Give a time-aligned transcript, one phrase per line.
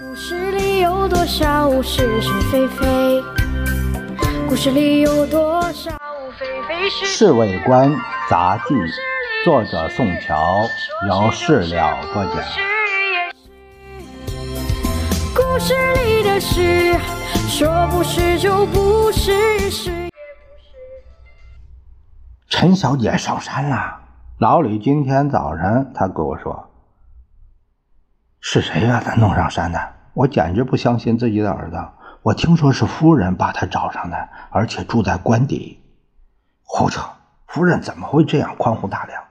[0.00, 3.22] 故事里有多少是是非非？
[4.48, 5.90] 故事里有多少
[6.38, 7.30] 非非是是？
[7.36, 7.94] 《卫官
[8.26, 8.74] 杂记》，
[9.44, 10.62] 作者宋乔，
[11.06, 12.36] 由事了播讲。
[15.36, 16.94] 故事里的事，
[17.46, 20.10] 说不是就不是，是也不是。
[22.48, 24.00] 陈小姐上山了。
[24.38, 26.70] 老李今天早晨他跟我说
[28.42, 31.94] ：“是谁把他弄上山的？”我简直不相信自己的耳朵。
[32.20, 35.82] 我听说是夫人把他找上的，而且住在官邸。
[36.62, 37.00] 胡扯！
[37.46, 39.22] 夫人怎么会这样宽宏大量？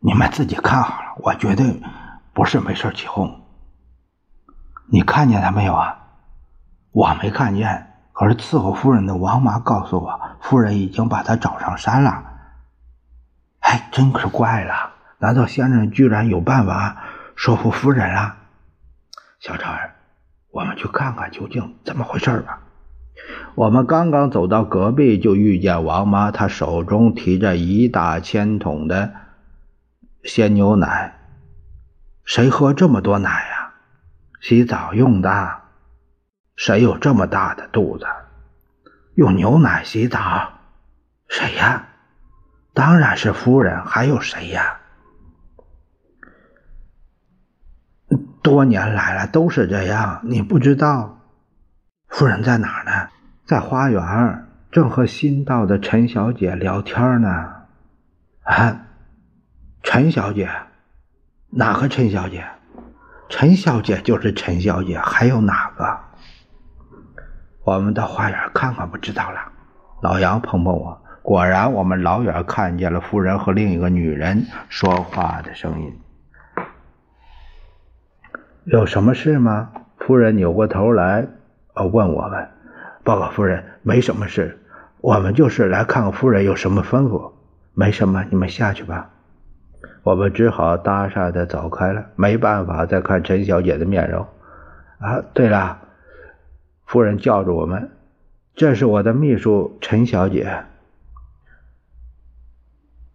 [0.00, 1.82] 你们自己看好了，我绝对
[2.34, 3.40] 不是没事起哄。
[4.90, 5.98] 你看见他没有啊？
[6.92, 12.24] 我没看见，可是伺候夫人的王妈告诉我，夫人已经把他找上山了。
[13.60, 14.92] 哎，真是怪了！
[15.18, 16.96] 难道先生居然有办法
[17.38, 18.34] 说服夫人了？
[19.38, 19.94] 小超儿，
[20.50, 22.58] 我们去看看究竟怎么回事吧。
[23.54, 29.12] 我们刚刚走到隔壁，就遇见王妈，她手中提着一大千桶的
[30.24, 31.16] 鲜牛奶。
[32.24, 33.74] 谁喝这么多奶呀？
[34.40, 35.60] 洗澡用的。
[36.56, 38.06] 谁有这么大的肚子？
[39.14, 40.54] 用牛奶洗澡？
[41.28, 41.86] 谁呀？
[42.74, 44.80] 当然是夫人，还有谁呀？
[48.42, 51.18] 多年来了都是这样，你不知道？
[52.08, 53.08] 夫人在哪儿呢？
[53.44, 57.28] 在花园，正和新到的陈小姐聊天呢。
[58.42, 58.80] 啊，
[59.82, 60.48] 陈小姐，
[61.50, 62.44] 哪个陈小姐？
[63.28, 65.98] 陈小姐就是陈小姐，还有哪个？
[67.64, 69.40] 我们到花园看看，不知道了。
[70.00, 71.02] 老杨碰碰我。
[71.22, 76.00] 果然，我们老远看见了夫人和另一个女人说话的声音。
[78.70, 79.70] 有什么事吗？
[79.96, 81.26] 夫人扭过头来，
[81.72, 82.48] 呃，问我们。
[83.02, 84.58] 报告夫人，没什么事，
[85.00, 87.32] 我们就是来看看夫人有什么吩咐。
[87.72, 89.08] 没什么，你们下去吧。
[90.02, 94.26] 我们只好搭讪的走开了，没办法再看陈小姐的面容。
[94.98, 95.78] 啊，对了，
[96.84, 97.90] 夫人叫住我们，
[98.54, 100.64] 这是我的秘书陈小姐。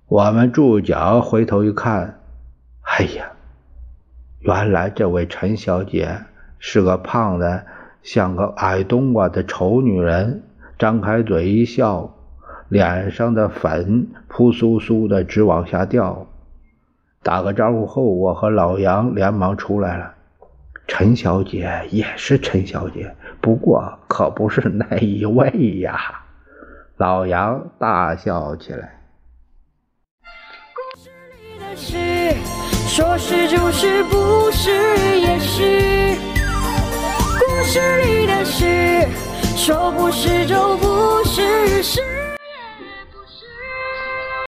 [0.07, 2.19] 我们住脚回头一看，
[2.81, 3.27] 哎呀，
[4.43, 6.19] 原来这位陈小姐
[6.59, 7.65] 是个胖的
[8.01, 10.43] 像个矮冬瓜的丑女人，
[10.77, 12.13] 张开嘴一笑，
[12.67, 16.27] 脸上的粉扑簌簌的直往下掉。
[17.21, 20.13] 打个招呼后，我和老杨连忙出来了。
[20.87, 25.97] 陈小姐也是陈小姐，不过可不是那一位呀！
[26.97, 28.99] 老杨大笑起来。
[31.75, 31.97] 是，
[32.95, 34.69] 说是就是，不是
[35.17, 36.15] 也是。
[37.39, 39.07] 故事里的事，
[39.55, 42.22] 说不是就不是，是。